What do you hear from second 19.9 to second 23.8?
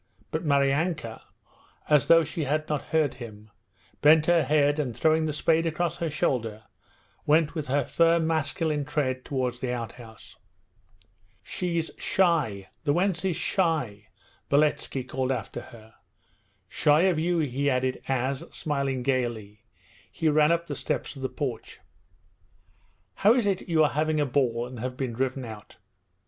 he ran up the steps of the porch. 'How is it